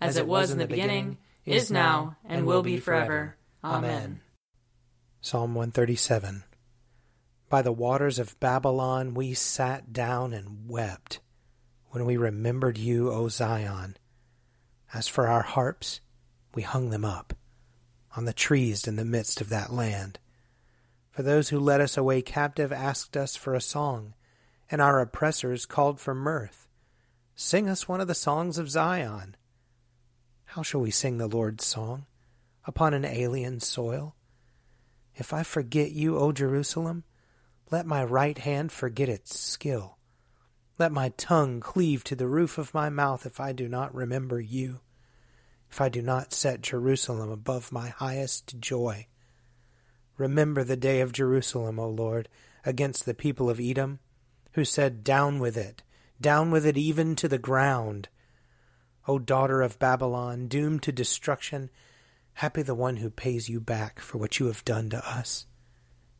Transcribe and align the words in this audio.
as 0.00 0.16
it 0.16 0.26
was 0.26 0.50
in 0.50 0.58
the 0.58 0.66
beginning, 0.66 1.18
is 1.44 1.70
now, 1.70 2.16
and 2.24 2.46
will 2.46 2.62
be 2.62 2.78
forever. 2.78 3.36
Amen. 3.64 4.20
Psalm 5.20 5.54
137 5.54 6.44
By 7.48 7.62
the 7.62 7.72
waters 7.72 8.18
of 8.18 8.38
Babylon 8.38 9.14
we 9.14 9.34
sat 9.34 9.92
down 9.92 10.32
and 10.32 10.68
wept 10.68 11.20
when 11.90 12.04
we 12.04 12.16
remembered 12.16 12.78
you, 12.78 13.10
O 13.10 13.28
Zion. 13.28 13.96
As 14.92 15.08
for 15.08 15.26
our 15.26 15.42
harps, 15.42 16.00
we 16.54 16.62
hung 16.62 16.90
them 16.90 17.04
up 17.04 17.34
on 18.16 18.24
the 18.24 18.32
trees 18.32 18.86
in 18.86 18.96
the 18.96 19.04
midst 19.04 19.40
of 19.40 19.48
that 19.48 19.72
land. 19.72 20.18
For 21.10 21.22
those 21.22 21.48
who 21.48 21.58
led 21.58 21.80
us 21.80 21.96
away 21.96 22.22
captive 22.22 22.72
asked 22.72 23.16
us 23.16 23.36
for 23.36 23.54
a 23.54 23.60
song, 23.60 24.14
and 24.70 24.80
our 24.80 25.00
oppressors 25.00 25.66
called 25.66 26.00
for 26.00 26.14
mirth. 26.14 26.68
Sing 27.34 27.68
us 27.68 27.88
one 27.88 28.00
of 28.00 28.08
the 28.08 28.14
songs 28.14 28.58
of 28.58 28.70
Zion. 28.70 29.36
How 30.52 30.62
shall 30.62 30.80
we 30.80 30.90
sing 30.90 31.18
the 31.18 31.28
Lord's 31.28 31.66
song 31.66 32.06
upon 32.64 32.94
an 32.94 33.04
alien 33.04 33.60
soil? 33.60 34.16
If 35.14 35.34
I 35.34 35.42
forget 35.42 35.90
you, 35.90 36.16
O 36.16 36.32
Jerusalem, 36.32 37.04
let 37.70 37.84
my 37.84 38.02
right 38.02 38.38
hand 38.38 38.72
forget 38.72 39.10
its 39.10 39.38
skill. 39.38 39.98
Let 40.78 40.90
my 40.90 41.10
tongue 41.10 41.60
cleave 41.60 42.02
to 42.04 42.16
the 42.16 42.26
roof 42.26 42.56
of 42.56 42.72
my 42.72 42.88
mouth 42.88 43.26
if 43.26 43.38
I 43.38 43.52
do 43.52 43.68
not 43.68 43.94
remember 43.94 44.40
you, 44.40 44.80
if 45.70 45.82
I 45.82 45.90
do 45.90 46.00
not 46.00 46.32
set 46.32 46.62
Jerusalem 46.62 47.30
above 47.30 47.70
my 47.70 47.90
highest 47.90 48.58
joy. 48.58 49.06
Remember 50.16 50.64
the 50.64 50.78
day 50.78 51.02
of 51.02 51.12
Jerusalem, 51.12 51.78
O 51.78 51.90
Lord, 51.90 52.26
against 52.64 53.04
the 53.04 53.12
people 53.12 53.50
of 53.50 53.60
Edom, 53.60 53.98
who 54.52 54.64
said, 54.64 55.04
Down 55.04 55.40
with 55.40 55.58
it, 55.58 55.82
down 56.18 56.50
with 56.50 56.64
it 56.64 56.78
even 56.78 57.14
to 57.16 57.28
the 57.28 57.38
ground. 57.38 58.08
O 59.08 59.18
daughter 59.18 59.62
of 59.62 59.78
Babylon, 59.78 60.48
doomed 60.48 60.82
to 60.82 60.92
destruction, 60.92 61.70
Happy 62.34 62.60
the 62.60 62.74
one 62.74 62.98
who 62.98 63.08
pays 63.08 63.48
you 63.48 63.58
back 63.58 64.00
for 64.00 64.18
what 64.18 64.38
you 64.38 64.46
have 64.46 64.64
done 64.66 64.90
to 64.90 64.98
us. 64.98 65.46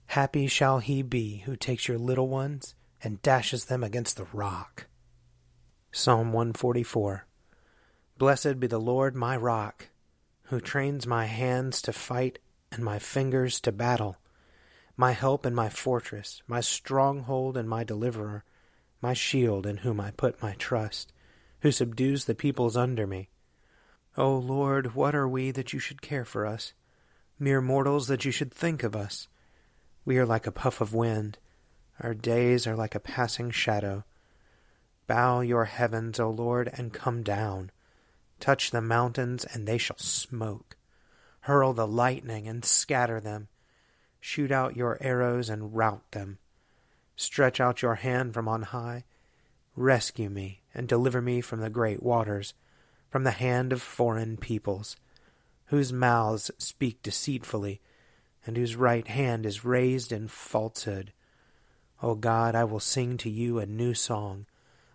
Happy 0.06 0.47
shall 0.47 0.78
he 0.78 1.03
be 1.03 1.43
who 1.44 1.54
takes 1.54 1.87
your 1.87 1.98
little 1.98 2.28
ones 2.28 2.75
and 3.04 3.21
dashes 3.21 3.66
them 3.66 3.84
against 3.84 4.16
the 4.16 4.27
rock. 4.32 4.87
Psalm 5.93 6.32
144 6.32 7.27
Blessed 8.16 8.59
be 8.59 8.66
the 8.66 8.81
Lord 8.81 9.15
my 9.15 9.37
rock, 9.37 9.91
who 10.44 10.59
trains 10.59 11.06
my 11.06 11.27
hands 11.27 11.82
to 11.82 11.93
fight 11.93 12.38
and 12.72 12.82
my 12.82 12.98
fingers 12.98 13.60
to 13.60 13.71
battle, 13.71 14.16
my 14.97 15.12
help 15.12 15.44
and 15.44 15.54
my 15.54 15.69
fortress, 15.69 16.43
my 16.48 16.60
stronghold 16.60 17.56
and 17.59 17.69
my 17.69 17.84
deliverer, 17.84 18.44
my 19.03 19.12
shield 19.12 19.66
in 19.66 19.78
whom 19.78 20.00
I 20.00 20.10
put 20.10 20.43
my 20.43 20.54
trust, 20.54 21.12
who 21.61 21.73
subdues 21.73 22.25
the 22.25 22.35
peoples 22.35 22.77
under 22.77 23.07
me. 23.07 23.29
O 24.17 24.37
Lord, 24.37 24.95
what 24.95 25.15
are 25.15 25.29
we 25.29 25.51
that 25.51 25.73
you 25.73 25.79
should 25.79 26.03
care 26.03 26.25
for 26.25 26.47
us? 26.47 26.73
Mere 27.39 27.61
mortals 27.61 28.09
that 28.09 28.25
you 28.25 28.31
should 28.31 28.53
think 28.53 28.83
of 28.83 28.97
us. 28.97 29.29
We 30.05 30.19
are 30.19 30.27
like 30.27 30.47
a 30.47 30.53
puff 30.53 30.81
of 30.81 30.95
wind. 30.95 31.39
Our 32.01 32.15
days 32.15 32.67
are 32.67 32.77
like 32.77 32.95
a 32.95 33.01
passing 33.01 33.51
shadow. 33.51 34.05
Bow 35.07 35.41
your 35.41 35.67
heavens, 35.67 36.21
O 36.21 36.31
Lord, 36.31 36.71
and 36.73 36.93
come 36.93 37.23
down. 37.23 37.71
Touch 38.41 38.71
the 38.71 38.81
mountains, 38.81 39.45
and 39.45 39.67
they 39.67 39.79
shall 39.79 39.99
smoke. 39.99 40.77
Hurl 41.41 41.73
the 41.73 41.87
lightning, 41.87 42.47
and 42.47 42.65
scatter 42.65 43.21
them. 43.21 43.49
Shoot 44.21 44.53
out 44.53 44.77
your 44.77 44.99
arrows, 45.01 45.49
and 45.49 45.75
rout 45.75 46.11
them. 46.13 46.39
Stretch 47.17 47.61
out 47.61 47.83
your 47.83 47.97
hand 47.97 48.35
from 48.35 48.49
on 48.49 48.63
high. 48.63 49.05
Rescue 49.78 50.28
me, 50.28 50.62
and 50.75 50.89
deliver 50.89 51.22
me 51.22 51.41
from 51.41 51.61
the 51.61 51.71
great 51.71 52.03
waters 52.03 52.53
from 53.09 53.22
the 53.22 53.31
hand 53.31 53.72
of 53.72 53.81
foreign 53.81 54.37
peoples, 54.37 54.97
whose 55.66 55.93
mouths 55.93 56.50
speak 56.59 57.00
deceitfully, 57.00 57.81
and 58.44 58.56
whose 58.56 58.75
right 58.75 59.06
hand 59.06 59.47
is 59.47 59.65
raised 59.65 60.11
in 60.11 60.27
falsehood. 60.27 61.12
O 62.03 62.16
God, 62.16 62.56
I 62.56 62.65
will 62.65 62.81
sing 62.81 63.16
to 63.19 63.31
you 63.31 63.61
a 63.61 63.66
new 63.66 63.94
song. 63.94 64.47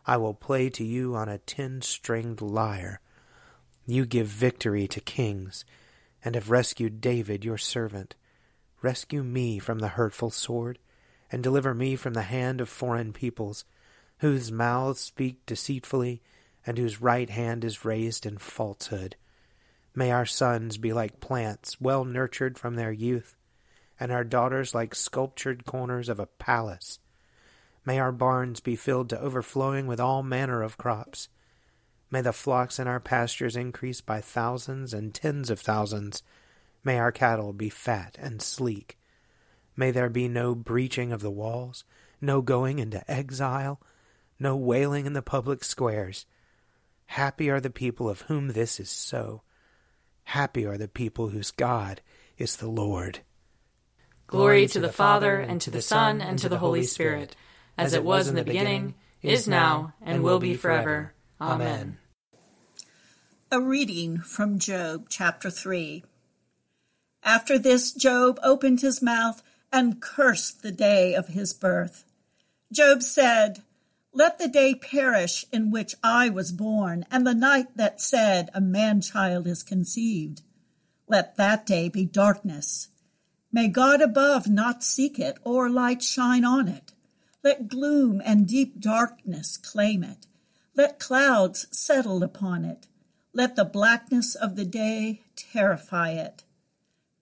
I 0.05 0.17
will 0.17 0.33
play 0.33 0.69
to 0.71 0.83
you 0.83 1.15
on 1.15 1.29
a 1.29 1.38
ten 1.38 1.81
stringed 1.81 2.41
lyre. 2.41 3.00
You 3.85 4.05
give 4.05 4.27
victory 4.27 4.85
to 4.89 5.00
kings, 5.00 5.63
and 6.25 6.35
have 6.35 6.51
rescued 6.51 7.00
David 7.00 7.45
your 7.45 7.57
servant. 7.57 8.15
Rescue 8.81 9.24
me 9.24 9.59
from 9.59 9.80
the 9.80 9.95
hurtful 9.95 10.30
sword, 10.30 10.77
and 11.31 11.41
deliver 11.41 11.74
me 11.74 11.95
from 11.95 12.15
the 12.15 12.24
hand 12.24 12.59
of 12.59 12.68
foreign 12.68 13.13
peoples, 13.13 13.63
whose 14.23 14.53
mouths 14.53 15.01
speak 15.01 15.45
deceitfully 15.45 16.21
and 16.65 16.77
whose 16.77 17.01
right 17.01 17.29
hand 17.29 17.65
is 17.65 17.83
raised 17.83 18.25
in 18.25 18.37
falsehood. 18.37 19.17
May 19.93 20.11
our 20.11 20.25
sons 20.25 20.77
be 20.77 20.93
like 20.93 21.19
plants 21.19 21.81
well 21.81 22.05
nurtured 22.05 22.57
from 22.57 22.75
their 22.75 22.93
youth, 22.93 23.35
and 23.99 24.13
our 24.13 24.23
daughters 24.23 24.73
like 24.73 24.95
sculptured 24.95 25.65
corners 25.65 26.07
of 26.07 26.21
a 26.21 26.25
palace. 26.25 26.99
May 27.85 27.99
our 27.99 28.13
barns 28.13 28.61
be 28.61 28.77
filled 28.77 29.09
to 29.09 29.19
overflowing 29.19 29.87
with 29.87 29.99
all 29.99 30.23
manner 30.23 30.61
of 30.61 30.77
crops. 30.77 31.27
May 32.09 32.21
the 32.21 32.31
flocks 32.31 32.79
in 32.79 32.87
our 32.87 33.01
pastures 33.01 33.57
increase 33.57 33.99
by 33.99 34.21
thousands 34.21 34.93
and 34.93 35.13
tens 35.13 35.49
of 35.49 35.59
thousands. 35.59 36.23
May 36.81 36.97
our 36.97 37.11
cattle 37.11 37.51
be 37.51 37.67
fat 37.67 38.15
and 38.17 38.41
sleek. 38.41 38.97
May 39.75 39.91
there 39.91 40.07
be 40.07 40.29
no 40.29 40.55
breaching 40.55 41.11
of 41.11 41.19
the 41.19 41.29
walls, 41.29 41.83
no 42.21 42.41
going 42.41 42.79
into 42.79 43.03
exile, 43.11 43.81
no 44.44 44.56
wailing 44.56 45.07
in 45.07 45.13
the 45.13 45.24
public 45.24 45.63
squares. 45.63 46.28
Happy 47.07 47.50
are 47.50 47.60
the 47.60 47.72
people 47.72 48.10
of 48.10 48.22
whom 48.22 48.50
this 48.50 48.80
is 48.80 48.90
so. 48.90 49.42
Happy 50.25 50.66
are 50.66 50.78
the 50.78 50.88
people 50.88 51.30
whose 51.30 51.50
God 51.50 52.01
is 52.38 52.57
the 52.57 52.69
Lord. 52.69 53.22
Glory 54.28 54.68
to 54.68 54.80
the 54.80 54.92
Father, 54.92 55.40
and 55.40 55.60
to 55.62 55.72
the 55.72 55.81
Son, 55.81 56.22
and 56.22 56.38
to 56.40 56.50
the 56.50 56.57
Holy 56.57 56.84
Spirit, 56.84 57.36
as 57.78 57.94
it 57.94 58.04
was 58.04 58.28
in 58.28 58.36
the 58.36 58.44
beginning, 58.44 58.95
is 59.22 59.48
now, 59.48 59.94
and 60.01 60.24
will 60.24 60.40
be 60.40 60.56
forever. 60.56 61.13
Amen. 61.40 61.98
A 63.51 63.62
reading 63.62 64.19
from 64.19 64.60
Job 64.60 65.07
chapter 65.10 65.50
3. 65.50 66.04
After 67.24 67.57
this, 67.57 67.92
Job 67.92 68.40
opened 68.44 68.81
his 68.81 69.01
mouth 69.01 69.44
and 69.72 70.01
cursed 70.01 70.62
the 70.62 70.72
day 70.72 71.13
of 71.13 71.30
his 71.30 71.54
birth. 71.54 72.06
Job 72.72 73.04
said, 73.04 73.62
Let 74.15 74.38
the 74.38 74.48
day 74.48 74.75
perish 74.75 75.44
in 75.51 75.71
which 75.71 75.95
I 76.04 76.30
was 76.30 76.51
born, 76.51 77.04
and 77.10 77.25
the 77.25 77.33
night 77.33 77.75
that 77.77 78.00
said, 78.00 78.51
A 78.54 78.62
man 78.62 79.01
child 79.01 79.48
is 79.48 79.63
conceived. 79.63 80.44
Let 81.07 81.36
that 81.38 81.65
day 81.65 81.89
be 81.89 82.06
darkness. 82.06 82.89
May 83.51 83.69
God 83.69 84.01
above 84.01 84.48
not 84.48 84.83
seek 84.83 85.18
it, 85.18 85.38
or 85.44 85.68
light 85.68 86.04
shine 86.04 86.45
on 86.45 86.68
it. 86.68 86.92
Let 87.44 87.68
gloom 87.68 88.21
and 88.24 88.48
deep 88.48 88.80
darkness 88.80 89.57
claim 89.57 90.04
it. 90.04 90.27
Let 90.75 91.00
clouds 91.00 91.66
settle 91.71 92.24
upon 92.24 92.66
it. 92.66 92.88
Let 93.33 93.56
the 93.56 93.66
blackness 93.66 94.36
of 94.36 94.56
the 94.56 94.66
day 94.66 95.21
terrify 95.36 96.12
it. 96.12 96.44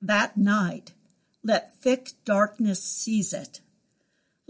That 0.01 0.35
night, 0.35 0.91
let 1.41 1.79
thick 1.79 2.11
darkness 2.25 2.83
seize 2.83 3.33
it. 3.33 3.61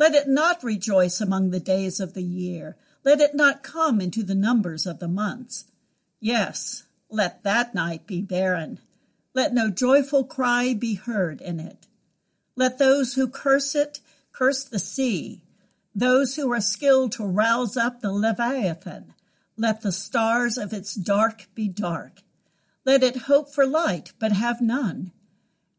Let 0.01 0.15
it 0.15 0.27
not 0.27 0.63
rejoice 0.63 1.21
among 1.21 1.51
the 1.51 1.59
days 1.59 1.99
of 1.99 2.15
the 2.15 2.23
year. 2.23 2.75
Let 3.03 3.21
it 3.21 3.35
not 3.35 3.61
come 3.61 4.01
into 4.01 4.23
the 4.23 4.33
numbers 4.33 4.87
of 4.87 4.97
the 4.97 5.07
months. 5.07 5.65
Yes, 6.19 6.85
let 7.07 7.43
that 7.43 7.75
night 7.75 8.07
be 8.07 8.19
barren. 8.19 8.79
Let 9.35 9.53
no 9.53 9.69
joyful 9.69 10.23
cry 10.23 10.73
be 10.73 10.95
heard 10.95 11.39
in 11.39 11.59
it. 11.59 11.85
Let 12.55 12.79
those 12.79 13.13
who 13.13 13.27
curse 13.27 13.75
it 13.75 13.99
curse 14.31 14.63
the 14.63 14.79
sea. 14.79 15.43
Those 15.93 16.35
who 16.35 16.51
are 16.51 16.61
skilled 16.61 17.11
to 17.11 17.23
rouse 17.23 17.77
up 17.77 18.01
the 18.01 18.11
Leviathan. 18.11 19.13
Let 19.55 19.81
the 19.81 19.91
stars 19.91 20.57
of 20.57 20.73
its 20.73 20.95
dark 20.95 21.45
be 21.53 21.67
dark. 21.67 22.23
Let 22.85 23.03
it 23.03 23.27
hope 23.27 23.53
for 23.53 23.67
light, 23.67 24.13
but 24.17 24.31
have 24.31 24.61
none. 24.61 25.11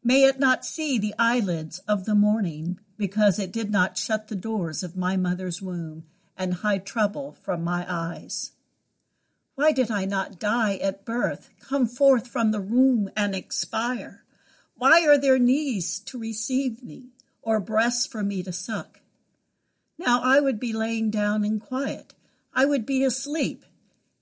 May 0.01 0.23
it 0.23 0.39
not 0.39 0.63
see 0.63 0.97
the 0.97 1.13
eyelids 1.19 1.79
of 1.89 2.05
the 2.05 2.15
morning, 2.15 2.79
because 2.97 3.39
it 3.39 3.51
did 3.51 3.71
not 3.71 3.97
shut 3.97 4.27
the 4.27 4.35
doors 4.35 4.83
of 4.83 4.95
my 4.95 5.17
mother's 5.17 5.61
womb 5.61 6.05
and 6.37 6.55
hide 6.55 6.85
trouble 6.85 7.35
from 7.41 7.63
my 7.63 7.85
eyes. 7.87 8.51
Why 9.55 9.71
did 9.71 9.91
I 9.91 10.05
not 10.05 10.39
die 10.39 10.77
at 10.77 11.05
birth, 11.05 11.49
come 11.59 11.85
forth 11.85 12.27
from 12.27 12.51
the 12.51 12.61
womb 12.61 13.09
and 13.15 13.35
expire? 13.35 14.23
Why 14.75 15.05
are 15.07 15.17
there 15.17 15.37
knees 15.37 15.99
to 16.01 16.17
receive 16.17 16.83
me, 16.83 17.09
or 17.41 17.59
breasts 17.59 18.07
for 18.07 18.23
me 18.23 18.41
to 18.43 18.51
suck? 18.51 19.01
Now 19.97 20.21
I 20.23 20.39
would 20.39 20.59
be 20.59 20.73
laying 20.73 21.11
down 21.11 21.45
in 21.45 21.59
quiet. 21.59 22.13
I 22.53 22.65
would 22.65 22.85
be 22.85 23.03
asleep. 23.03 23.63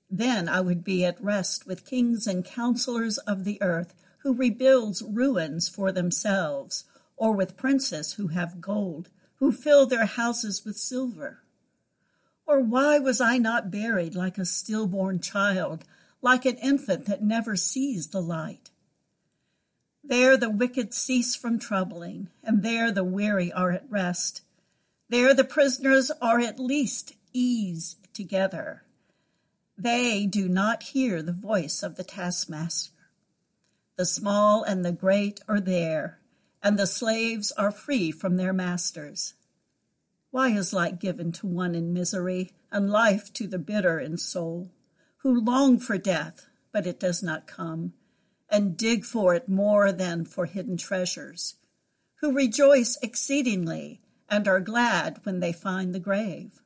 Then 0.10 0.50
I 0.50 0.60
would 0.60 0.84
be 0.84 1.06
at 1.06 1.24
rest 1.24 1.66
with 1.66 1.86
kings 1.86 2.28
and 2.28 2.44
counselors 2.44 3.18
of 3.20 3.46
the 3.46 3.62
earth 3.62 3.94
who 4.20 4.34
rebuilds 4.34 5.02
ruins 5.02 5.70
for 5.70 5.92
themselves, 5.92 6.84
or 7.22 7.34
with 7.34 7.56
princes 7.56 8.14
who 8.14 8.30
have 8.30 8.60
gold, 8.60 9.08
who 9.36 9.52
fill 9.52 9.86
their 9.86 10.08
houses 10.08 10.66
with 10.66 10.76
silver? 10.76 11.44
Or 12.48 12.60
why 12.60 12.98
was 12.98 13.22
I 13.22 13.38
not 13.38 13.70
buried 13.70 14.16
like 14.16 14.40
a 14.40 14.44
stillborn 14.44 15.20
child, 15.20 15.86
like 16.24 16.48
an 16.48 16.56
infant 16.56 17.06
that 17.06 17.22
never 17.22 17.56
sees 17.56 18.08
the 18.08 18.24
light? 18.24 18.72
There 20.04 20.36
the 20.36 20.50
wicked 20.50 20.96
cease 20.96 21.36
from 21.36 21.60
troubling, 21.60 22.30
and 22.44 22.64
there 22.64 22.92
the 22.92 23.04
weary 23.04 23.54
are 23.54 23.70
at 23.70 23.86
rest. 23.88 24.42
There 25.08 25.36
the 25.36 25.44
prisoners 25.44 26.10
are 26.24 26.40
at 26.40 26.60
least 26.60 27.14
ease 27.34 27.98
together. 28.14 28.82
They 29.78 30.26
do 30.26 30.50
not 30.50 30.82
hear 30.82 31.22
the 31.22 31.34
voice 31.34 31.84
of 31.84 31.98
the 31.98 32.04
taskmaster. 32.04 32.94
The 33.96 34.08
small 34.08 34.64
and 34.64 34.84
the 34.84 34.92
great 34.92 35.40
are 35.48 35.60
there, 35.60 36.18
and 36.64 36.78
the 36.78 36.88
slaves 36.88 37.52
are 37.54 37.72
free 37.72 38.12
from 38.12 38.38
their 38.38 38.54
masters. 38.54 39.34
Why 40.30 40.50
is 40.50 40.74
light 40.74 41.00
given 41.00 41.32
to 41.34 41.48
one 41.48 41.76
in 41.76 41.94
misery, 41.94 42.52
and 42.72 42.90
life 42.90 43.34
to 43.34 43.48
the 43.48 43.60
bitter 43.60 44.00
in 44.00 44.18
soul, 44.18 44.72
who 45.18 45.44
long 45.44 45.78
for 45.78 45.98
death, 45.98 46.48
but 46.72 46.88
it 46.88 47.00
does 47.00 47.22
not 47.22 47.48
come, 47.48 47.94
and 48.50 48.78
dig 48.78 49.04
for 49.04 49.36
it 49.36 49.50
more 49.50 49.92
than 49.92 50.24
for 50.24 50.46
hidden 50.46 50.78
treasures, 50.78 51.56
who 52.22 52.32
rejoice 52.32 52.98
exceedingly 53.02 54.00
and 54.30 54.48
are 54.48 54.62
glad 54.62 55.20
when 55.24 55.42
they 55.42 55.52
find 55.52 55.94
the 55.94 56.00
grave? 56.00 56.62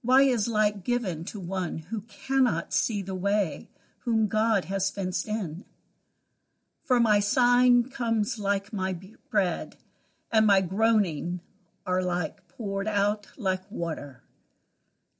Why 0.00 0.22
is 0.22 0.48
light 0.48 0.84
given 0.84 1.24
to 1.26 1.40
one 1.40 1.78
who 1.90 2.02
cannot 2.02 2.72
see 2.72 3.02
the 3.02 3.14
way, 3.14 3.68
whom 4.00 4.28
God 4.28 4.66
has 4.66 4.90
fenced 4.90 5.28
in? 5.28 5.64
For 6.88 6.98
my 6.98 7.20
sign 7.20 7.90
comes 7.90 8.38
like 8.38 8.72
my 8.72 8.98
bread, 9.30 9.76
and 10.32 10.46
my 10.46 10.62
groaning 10.62 11.42
are 11.84 12.02
like 12.02 12.48
poured 12.48 12.88
out 12.88 13.26
like 13.36 13.70
water. 13.70 14.22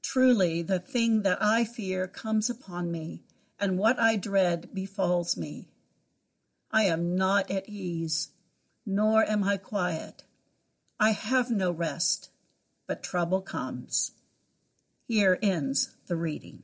Truly, 0.01 0.63
the 0.63 0.79
thing 0.79 1.21
that 1.21 1.37
I 1.39 1.65
fear 1.65 2.07
comes 2.07 2.49
upon 2.49 2.91
me, 2.91 3.21
and 3.59 3.77
what 3.77 3.99
I 3.99 4.15
dread 4.15 4.73
befalls 4.73 5.37
me. 5.37 5.67
I 6.71 6.85
am 6.85 7.15
not 7.15 7.51
at 7.51 7.69
ease, 7.69 8.29
nor 8.83 9.23
am 9.23 9.43
I 9.43 9.57
quiet. 9.57 10.23
I 10.99 11.11
have 11.11 11.51
no 11.51 11.69
rest, 11.69 12.31
but 12.87 13.03
trouble 13.03 13.43
comes. 13.43 14.13
Here 15.07 15.37
ends 15.43 15.93
the 16.07 16.15
reading. 16.15 16.63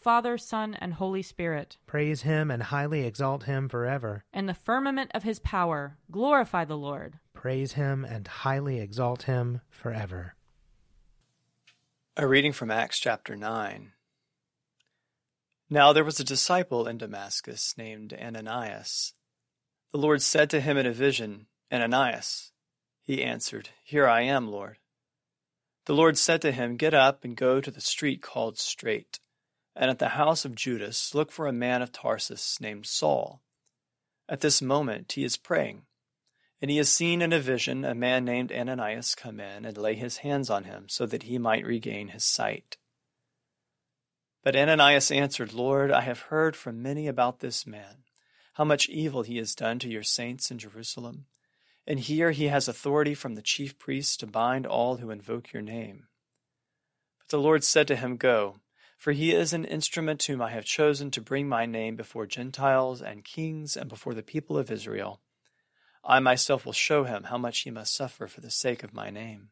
Father, 0.00 0.38
Son, 0.38 0.74
and 0.74 0.94
Holy 0.94 1.22
Spirit. 1.22 1.76
Praise 1.86 2.22
him 2.22 2.50
and 2.50 2.64
highly 2.64 3.04
exalt 3.04 3.44
him 3.44 3.68
forever. 3.68 4.24
In 4.32 4.46
the 4.46 4.54
firmament 4.54 5.10
of 5.14 5.24
his 5.24 5.38
power, 5.40 5.98
glorify 6.10 6.64
the 6.64 6.76
Lord. 6.76 7.18
Praise 7.34 7.72
him 7.72 8.04
and 8.04 8.26
highly 8.26 8.80
exalt 8.80 9.24
him 9.24 9.60
forever. 9.68 10.34
A 12.16 12.26
reading 12.26 12.52
from 12.52 12.70
Acts 12.70 12.98
chapter 12.98 13.36
9. 13.36 13.92
Now 15.70 15.92
there 15.92 16.04
was 16.04 16.18
a 16.18 16.24
disciple 16.24 16.86
in 16.86 16.98
Damascus 16.98 17.74
named 17.76 18.12
Ananias. 18.12 19.14
The 19.92 19.98
Lord 19.98 20.22
said 20.22 20.48
to 20.50 20.60
him 20.60 20.76
in 20.76 20.86
a 20.86 20.92
vision, 20.92 21.46
Ananias. 21.72 22.52
He 23.02 23.22
answered, 23.22 23.70
Here 23.84 24.06
I 24.06 24.22
am, 24.22 24.50
Lord. 24.50 24.78
The 25.86 25.94
Lord 25.94 26.18
said 26.18 26.42
to 26.42 26.52
him, 26.52 26.76
Get 26.76 26.92
up 26.94 27.24
and 27.24 27.36
go 27.36 27.60
to 27.60 27.70
the 27.70 27.80
street 27.80 28.20
called 28.20 28.58
Straight, 28.58 29.20
and 29.78 29.90
at 29.90 29.98
the 29.98 30.10
house 30.10 30.44
of 30.44 30.54
Judas 30.54 31.14
look 31.14 31.30
for 31.30 31.46
a 31.46 31.52
man 31.52 31.80
of 31.80 31.92
Tarsus 31.92 32.60
named 32.60 32.86
Saul. 32.86 33.40
At 34.28 34.40
this 34.40 34.60
moment 34.60 35.12
he 35.12 35.24
is 35.24 35.38
praying, 35.38 35.82
and 36.60 36.70
he 36.70 36.76
has 36.76 36.92
seen 36.92 37.22
in 37.22 37.32
a 37.32 37.40
vision 37.40 37.84
a 37.84 37.94
man 37.94 38.24
named 38.24 38.52
Ananias 38.52 39.14
come 39.14 39.40
in 39.40 39.64
and 39.64 39.78
lay 39.78 39.94
his 39.94 40.18
hands 40.18 40.50
on 40.50 40.64
him 40.64 40.86
so 40.88 41.06
that 41.06 41.22
he 41.22 41.38
might 41.38 41.64
regain 41.64 42.08
his 42.08 42.24
sight. 42.24 42.76
But 44.42 44.56
Ananias 44.56 45.10
answered, 45.10 45.54
Lord, 45.54 45.90
I 45.90 46.02
have 46.02 46.20
heard 46.22 46.56
from 46.56 46.82
many 46.82 47.06
about 47.06 47.40
this 47.40 47.66
man, 47.66 48.04
how 48.54 48.64
much 48.64 48.88
evil 48.88 49.22
he 49.22 49.38
has 49.38 49.54
done 49.54 49.78
to 49.78 49.88
your 49.88 50.02
saints 50.02 50.50
in 50.50 50.58
Jerusalem 50.58 51.26
and 51.88 52.00
here 52.00 52.32
he 52.32 52.48
has 52.48 52.68
authority 52.68 53.14
from 53.14 53.34
the 53.34 53.40
chief 53.40 53.78
priests 53.78 54.18
to 54.18 54.26
bind 54.26 54.66
all 54.66 54.98
who 54.98 55.10
invoke 55.10 55.54
your 55.54 55.62
name. 55.62 56.06
But 57.18 57.30
the 57.30 57.38
Lord 57.38 57.64
said 57.64 57.88
to 57.88 57.96
him, 57.96 58.18
Go, 58.18 58.56
for 58.98 59.12
he 59.12 59.32
is 59.32 59.52
an 59.52 59.64
instrument 59.64 60.24
whom 60.24 60.42
I 60.42 60.50
have 60.50 60.64
chosen 60.64 61.12
to 61.12 61.22
bring 61.22 61.48
my 61.48 61.66
name 61.66 61.94
before 61.94 62.26
Gentiles 62.26 63.00
and 63.00 63.24
kings 63.24 63.76
and 63.76 63.88
before 63.88 64.12
the 64.12 64.24
people 64.24 64.58
of 64.58 64.72
Israel. 64.72 65.20
I 66.04 66.18
myself 66.18 66.66
will 66.66 66.72
show 66.72 67.04
him 67.04 67.24
how 67.24 67.38
much 67.38 67.60
he 67.60 67.70
must 67.70 67.94
suffer 67.94 68.26
for 68.26 68.40
the 68.40 68.50
sake 68.50 68.82
of 68.82 68.92
my 68.92 69.08
name. 69.08 69.50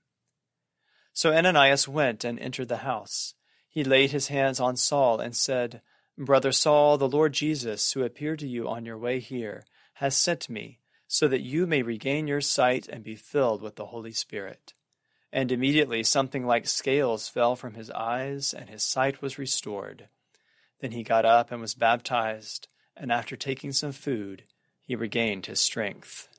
So 1.13 1.33
Ananias 1.33 1.87
went 1.87 2.25
and 2.25 2.41
entered 2.41 2.69
the 2.69 2.79
house. 2.79 3.35
He 3.69 3.85
laid 3.85 4.11
his 4.11 4.29
hands 4.29 4.59
on 4.59 4.77
Saul 4.77 5.21
and 5.21 5.37
said, 5.37 5.81
Brother 6.19 6.51
Saul, 6.51 6.99
the 6.99 7.09
Lord 7.09 7.33
Jesus, 7.33 7.93
who 7.93 8.03
appeared 8.03 8.41
to 8.41 8.49
you 8.49 8.69
on 8.69 8.85
your 8.85 8.99
way 8.99 9.21
here, 9.21 9.65
has 9.95 10.17
sent 10.17 10.51
me 10.51 10.81
so 11.07 11.29
that 11.29 11.43
you 11.43 11.67
may 11.67 11.83
regain 11.83 12.27
your 12.27 12.41
sight 12.41 12.89
and 12.89 13.05
be 13.05 13.15
filled 13.15 13.63
with 13.63 13.77
the 13.77 13.87
Holy 13.87 14.13
Spirit. 14.13 14.75
And 15.37 15.53
immediately 15.53 16.03
something 16.03 16.47
like 16.47 16.67
scales 16.67 17.29
fell 17.29 17.57
from 17.57 17.75
his 17.75 17.91
eyes, 17.91 18.55
and 18.55 18.71
his 18.71 18.83
sight 18.83 19.21
was 19.21 19.39
restored. 19.39 20.09
Then 20.81 20.93
he 20.93 21.03
got 21.03 21.27
up 21.27 21.53
and 21.53 21.61
was 21.61 21.75
baptized, 21.75 22.69
and 22.97 23.13
after 23.13 23.37
taking 23.37 23.73
some 23.73 23.93
food, 23.93 24.45
he 24.81 24.97
regained 24.97 25.45
his 25.45 25.61
strength. 25.61 26.31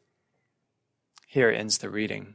Here 1.28 1.52
ends 1.52 1.78
the 1.78 1.92
reading. 1.92 2.34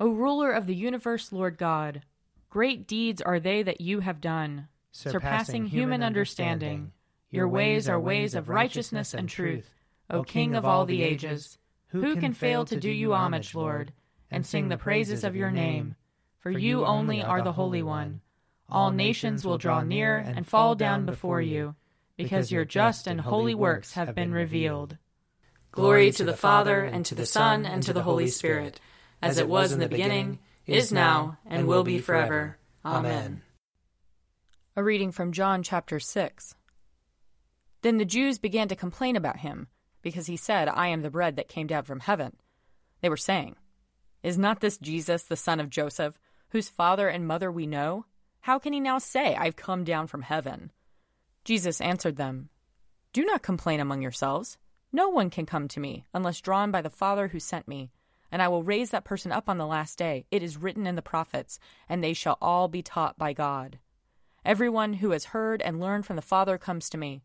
O 0.00 0.08
ruler 0.08 0.52
of 0.52 0.66
the 0.66 0.74
universe, 0.74 1.32
Lord 1.32 1.58
God, 1.58 2.00
great 2.48 2.86
deeds 2.88 3.20
are 3.20 3.38
they 3.38 3.62
that 3.62 3.82
you 3.82 4.00
have 4.00 4.22
done, 4.22 4.68
surpassing, 4.90 5.20
surpassing 5.20 5.66
human 5.66 6.02
understanding. 6.02 6.92
Your 7.28 7.46
ways 7.46 7.90
are 7.90 8.00
ways 8.00 8.34
of 8.34 8.48
righteousness 8.48 9.12
and 9.12 9.28
truth. 9.28 9.68
O 10.08 10.22
King 10.22 10.54
of 10.54 10.64
all 10.64 10.86
the 10.86 11.02
ages. 11.02 11.58
Who 11.88 12.16
can 12.16 12.32
fail 12.32 12.64
to 12.64 12.80
do 12.80 12.90
you 12.90 13.12
homage, 13.12 13.54
Lord, 13.54 13.92
and 14.32 14.44
sing 14.44 14.68
the 14.68 14.76
praises 14.76 15.22
of 15.22 15.36
your 15.36 15.52
name? 15.52 15.94
For 16.40 16.50
you 16.50 16.84
only 16.84 17.22
are 17.22 17.42
the 17.42 17.52
Holy 17.52 17.84
One. 17.84 18.20
All 18.68 18.90
nations 18.90 19.44
will 19.44 19.58
draw 19.58 19.82
near 19.82 20.16
and 20.16 20.46
fall 20.46 20.74
down 20.74 21.06
before 21.06 21.40
you, 21.40 21.76
because 22.16 22.50
your 22.50 22.64
just 22.64 23.06
and 23.06 23.20
holy 23.20 23.54
works 23.54 23.92
have 23.92 24.14
been 24.14 24.32
revealed. 24.32 24.96
Glory 25.70 26.10
to 26.12 26.24
the 26.24 26.36
Father, 26.36 26.82
and 26.82 27.06
to 27.06 27.14
the 27.14 27.26
Son, 27.26 27.64
and 27.64 27.82
to 27.84 27.92
the 27.92 28.02
Holy 28.02 28.26
Spirit, 28.28 28.80
as 29.22 29.38
it 29.38 29.48
was 29.48 29.72
in 29.72 29.78
the 29.78 29.88
beginning, 29.88 30.38
is 30.66 30.92
now, 30.92 31.38
and 31.46 31.68
will 31.68 31.84
be 31.84 31.98
forever. 31.98 32.58
Amen. 32.84 33.42
A 34.74 34.82
reading 34.82 35.12
from 35.12 35.32
John 35.32 35.62
chapter 35.62 36.00
6. 36.00 36.54
Then 37.82 37.98
the 37.98 38.04
Jews 38.04 38.38
began 38.38 38.68
to 38.68 38.76
complain 38.76 39.16
about 39.16 39.38
him 39.38 39.68
because 40.02 40.26
he 40.26 40.36
said, 40.36 40.68
I 40.68 40.88
am 40.88 41.02
the 41.02 41.10
bread 41.10 41.36
that 41.36 41.48
came 41.48 41.66
down 41.66 41.84
from 41.84 42.00
heaven. 42.00 42.36
They 43.00 43.08
were 43.08 43.16
saying, 43.16 43.56
Is 44.22 44.38
not 44.38 44.60
this 44.60 44.78
Jesus, 44.78 45.24
the 45.24 45.36
son 45.36 45.58
of 45.58 45.70
Joseph, 45.70 46.18
whose 46.50 46.68
father 46.68 47.08
and 47.08 47.26
mother 47.26 47.50
we 47.50 47.66
know? 47.66 48.06
How 48.42 48.58
can 48.58 48.72
he 48.72 48.80
now 48.80 48.98
say, 48.98 49.34
I've 49.34 49.56
come 49.56 49.84
down 49.84 50.06
from 50.06 50.22
heaven? 50.22 50.70
Jesus 51.44 51.80
answered 51.80 52.16
them, 52.16 52.48
Do 53.12 53.24
not 53.24 53.42
complain 53.42 53.80
among 53.80 54.02
yourselves. 54.02 54.58
No 54.92 55.08
one 55.08 55.30
can 55.30 55.46
come 55.46 55.68
to 55.68 55.80
me 55.80 56.04
unless 56.12 56.40
drawn 56.40 56.70
by 56.70 56.82
the 56.82 56.90
Father 56.90 57.28
who 57.28 57.40
sent 57.40 57.66
me, 57.66 57.90
and 58.30 58.40
I 58.40 58.48
will 58.48 58.62
raise 58.62 58.90
that 58.90 59.04
person 59.04 59.32
up 59.32 59.48
on 59.48 59.58
the 59.58 59.66
last 59.66 59.98
day. 59.98 60.26
It 60.30 60.42
is 60.42 60.56
written 60.56 60.86
in 60.86 60.94
the 60.94 61.02
prophets, 61.02 61.58
and 61.88 62.02
they 62.02 62.12
shall 62.12 62.38
all 62.40 62.68
be 62.68 62.82
taught 62.82 63.18
by 63.18 63.32
God. 63.32 63.78
Everyone 64.44 64.94
who 64.94 65.10
has 65.10 65.26
heard 65.26 65.62
and 65.62 65.80
learned 65.80 66.06
from 66.06 66.16
the 66.16 66.22
Father 66.22 66.58
comes 66.58 66.90
to 66.90 66.98
me. 66.98 67.22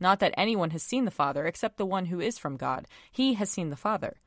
Not 0.00 0.20
that 0.20 0.34
anyone 0.36 0.70
has 0.70 0.82
seen 0.82 1.04
the 1.04 1.10
Father 1.10 1.46
except 1.46 1.78
the 1.78 1.86
one 1.86 2.06
who 2.06 2.20
is 2.20 2.38
from 2.38 2.56
God. 2.56 2.86
He 3.10 3.34
has 3.34 3.50
seen 3.50 3.70
the 3.70 3.76
Father. 3.76 4.20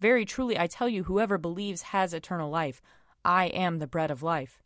Very 0.00 0.24
truly 0.24 0.58
I 0.58 0.66
tell 0.66 0.88
you, 0.88 1.04
whoever 1.04 1.38
believes 1.38 1.82
has 1.82 2.12
eternal 2.12 2.50
life. 2.50 2.82
I 3.24 3.46
am 3.46 3.78
the 3.78 3.86
bread 3.86 4.10
of 4.10 4.22
life. 4.22 4.62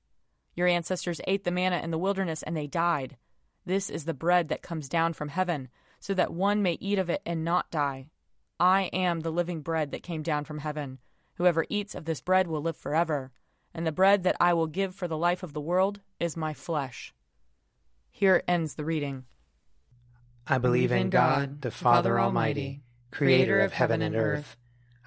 Your 0.54 0.66
ancestors 0.66 1.20
ate 1.26 1.44
the 1.44 1.50
manna 1.50 1.78
in 1.78 1.90
the 1.90 1.98
wilderness 1.98 2.42
and 2.42 2.56
they 2.56 2.66
died. 2.66 3.16
This 3.64 3.90
is 3.90 4.04
the 4.04 4.14
bread 4.14 4.48
that 4.48 4.62
comes 4.62 4.88
down 4.88 5.12
from 5.12 5.28
heaven, 5.28 5.68
so 6.00 6.14
that 6.14 6.32
one 6.32 6.62
may 6.62 6.78
eat 6.80 6.98
of 6.98 7.10
it 7.10 7.22
and 7.24 7.44
not 7.44 7.70
die. 7.70 8.08
I 8.58 8.84
am 8.92 9.20
the 9.20 9.30
living 9.30 9.60
bread 9.60 9.90
that 9.92 10.02
came 10.02 10.22
down 10.22 10.44
from 10.44 10.58
heaven. 10.58 10.98
Whoever 11.34 11.64
eats 11.68 11.94
of 11.94 12.04
this 12.04 12.20
bread 12.20 12.48
will 12.48 12.62
live 12.62 12.76
forever, 12.76 13.30
and 13.72 13.86
the 13.86 13.92
bread 13.92 14.24
that 14.24 14.36
I 14.40 14.54
will 14.54 14.66
give 14.66 14.94
for 14.94 15.06
the 15.06 15.18
life 15.18 15.44
of 15.44 15.52
the 15.52 15.60
world 15.60 16.00
is 16.18 16.36
my 16.36 16.54
flesh. 16.54 17.14
Here 18.10 18.42
ends 18.48 18.74
the 18.74 18.84
reading. 18.84 19.26
I 20.46 20.58
believe 20.58 20.90
in 20.90 21.10
God, 21.10 21.62
the 21.62 21.70
Father 21.70 22.18
Almighty, 22.18 22.82
creator 23.12 23.60
of 23.60 23.74
heaven 23.74 24.02
and 24.02 24.16
earth. 24.16 24.56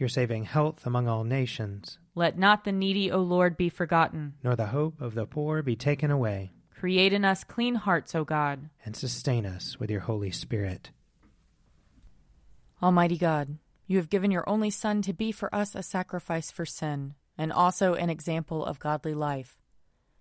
Your 0.00 0.08
saving 0.08 0.44
health 0.44 0.86
among 0.86 1.08
all 1.08 1.24
nations. 1.24 1.98
Let 2.14 2.38
not 2.38 2.64
the 2.64 2.72
needy, 2.72 3.12
O 3.12 3.18
Lord, 3.18 3.58
be 3.58 3.68
forgotten, 3.68 4.32
nor 4.42 4.56
the 4.56 4.68
hope 4.68 4.98
of 5.02 5.14
the 5.14 5.26
poor 5.26 5.62
be 5.62 5.76
taken 5.76 6.10
away. 6.10 6.52
Create 6.74 7.12
in 7.12 7.22
us 7.22 7.44
clean 7.44 7.74
hearts, 7.74 8.14
O 8.14 8.24
God, 8.24 8.70
and 8.82 8.96
sustain 8.96 9.44
us 9.44 9.78
with 9.78 9.90
your 9.90 10.00
Holy 10.00 10.30
Spirit. 10.30 10.88
Almighty 12.82 13.18
God, 13.18 13.58
you 13.86 13.98
have 13.98 14.08
given 14.08 14.30
your 14.30 14.48
only 14.48 14.70
Son 14.70 15.02
to 15.02 15.12
be 15.12 15.32
for 15.32 15.54
us 15.54 15.74
a 15.74 15.82
sacrifice 15.82 16.50
for 16.50 16.64
sin, 16.64 17.12
and 17.36 17.52
also 17.52 17.92
an 17.92 18.08
example 18.08 18.64
of 18.64 18.78
godly 18.78 19.12
life. 19.12 19.58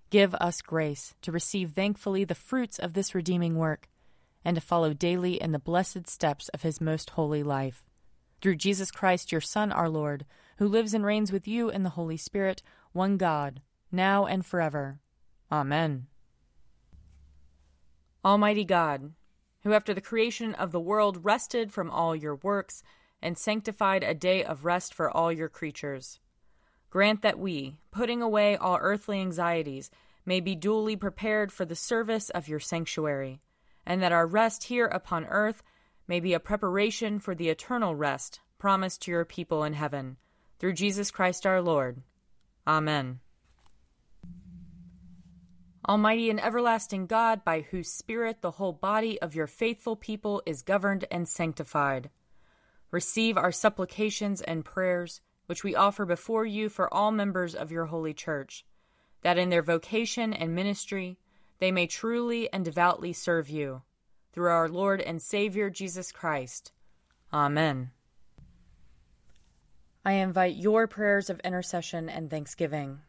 Give 0.10 0.36
us 0.36 0.62
grace 0.62 1.14
to 1.22 1.32
receive 1.32 1.72
thankfully 1.72 2.26
the 2.26 2.36
fruits 2.36 2.80
of 2.80 2.96
this 2.96 3.16
redeeming 3.16 3.56
work, 3.56 3.88
and 4.44 4.56
to 4.56 4.62
follow 4.62 4.92
daily 4.92 5.42
in 5.42 5.54
the 5.54 5.58
blessed 5.58 6.10
steps 6.10 6.50
of 6.50 6.64
his 6.64 6.82
most 6.82 7.12
holy 7.12 7.44
life. 7.44 7.86
Through 8.42 8.56
Jesus 8.56 8.92
Christ, 8.92 9.32
your 9.32 9.42
Son, 9.42 9.72
our 9.72 9.90
Lord, 9.90 10.26
who 10.58 10.68
lives 10.68 10.94
and 10.94 11.06
reigns 11.06 11.32
with 11.32 11.48
you 11.48 11.70
in 11.70 11.84
the 11.84 11.90
Holy 11.90 12.18
Spirit, 12.18 12.62
one 12.94 13.18
God, 13.18 13.62
now 13.92 14.26
and 14.26 14.46
forever. 14.46 15.00
Amen. 15.52 16.08
Almighty 18.24 18.66
God, 18.66 19.14
who 19.64 19.74
after 19.74 19.94
the 19.94 20.02
creation 20.02 20.54
of 20.56 20.72
the 20.72 20.80
world 20.80 21.26
rested 21.26 21.72
from 21.72 21.90
all 21.90 22.16
your 22.16 22.36
works 22.36 22.84
and 23.22 23.38
sanctified 23.38 24.04
a 24.04 24.14
day 24.14 24.44
of 24.44 24.66
rest 24.66 24.94
for 24.94 25.10
all 25.10 25.32
your 25.32 25.50
creatures. 25.50 26.20
Grant 26.90 27.22
that 27.22 27.40
we, 27.40 27.80
putting 27.92 28.22
away 28.22 28.56
all 28.56 28.78
earthly 28.82 29.20
anxieties, 29.20 29.92
may 30.26 30.40
be 30.40 30.56
duly 30.56 30.96
prepared 30.96 31.52
for 31.52 31.66
the 31.66 31.76
service 31.76 32.30
of 32.30 32.48
your 32.48 32.60
sanctuary, 32.60 33.42
and 33.86 34.02
that 34.02 34.12
our 34.12 34.28
rest 34.28 34.66
here 34.66 34.86
upon 34.86 35.26
earth 35.26 35.62
may 36.10 36.20
be 36.20 36.34
a 36.34 36.40
preparation 36.40 37.20
for 37.20 37.36
the 37.36 37.50
eternal 37.50 37.96
rest 37.96 38.40
promised 38.58 39.04
to 39.04 39.12
your 39.12 39.24
people 39.24 39.64
in 39.64 39.74
heaven, 39.74 40.18
through 40.58 40.74
Jesus 40.74 41.12
Christ 41.12 41.46
our 41.46 41.62
Lord. 41.62 42.02
Amen. 42.66 43.20
Almighty 45.88 46.32
and 46.32 46.42
everlasting 46.42 47.06
God, 47.06 47.46
by 47.46 47.62
whose 47.62 47.92
Spirit 47.92 48.42
the 48.42 48.52
whole 48.52 48.74
body 48.74 49.22
of 49.22 49.36
your 49.36 49.46
faithful 49.46 49.96
people 49.96 50.42
is 50.48 50.64
governed 50.64 51.06
and 51.12 51.30
sanctified, 51.30 52.10
receive 52.90 53.38
our 53.38 53.52
supplications 53.52 54.42
and 54.42 54.66
prayers, 54.66 55.22
which 55.46 55.64
we 55.64 55.76
offer 55.76 56.08
before 56.08 56.46
you 56.46 56.70
for 56.70 56.92
all 56.92 57.12
members 57.12 57.54
of 57.54 57.72
your 57.72 57.86
holy 57.86 58.16
church, 58.16 58.66
that 59.22 59.38
in 59.38 59.50
their 59.50 59.62
vocation 59.62 60.34
and 60.34 60.56
ministry 60.56 61.20
they 61.60 61.72
may 61.72 61.86
truly 61.86 62.52
and 62.52 62.66
devoutly 62.66 63.14
serve 63.14 63.48
you. 63.48 63.84
Through 64.40 64.52
our 64.52 64.70
Lord 64.70 65.02
and 65.02 65.22
Savior 65.22 65.70
Jesus 65.70 66.14
Christ. 66.14 66.72
Amen. 67.34 67.92
I 70.06 70.14
invite 70.14 70.56
your 70.56 70.88
prayers 70.88 71.30
of 71.30 71.42
intercession 71.42 72.08
and 72.08 72.30
thanksgiving. 72.30 73.00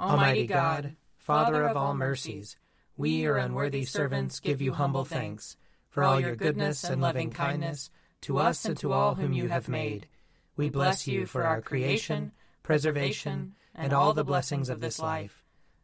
Almighty 0.00 0.48
God, 0.48 0.96
Father 1.16 1.62
of 1.62 1.76
all 1.76 1.94
mercies, 1.94 2.56
we, 2.96 3.10
your 3.10 3.36
unworthy 3.36 3.84
servants, 3.84 4.40
give 4.40 4.60
you 4.60 4.72
humble 4.72 5.04
thanks 5.04 5.56
for 5.90 6.02
all 6.02 6.18
your 6.18 6.34
goodness 6.34 6.82
and 6.82 7.00
loving 7.00 7.30
kindness 7.30 7.88
to 8.22 8.38
us 8.38 8.64
and 8.64 8.76
to 8.78 8.92
all 8.92 9.14
whom 9.14 9.32
you 9.32 9.46
have 9.46 9.68
made. 9.68 10.08
We 10.56 10.70
bless 10.70 11.06
you 11.06 11.24
for 11.24 11.44
our 11.44 11.62
creation, 11.62 12.32
preservation, 12.64 13.54
and 13.76 13.92
all 13.92 14.12
the 14.12 14.24
blessings 14.24 14.68
of 14.68 14.80
this 14.80 14.98
life, 14.98 15.41